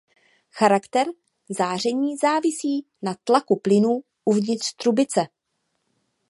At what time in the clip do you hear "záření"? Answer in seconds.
1.49-2.17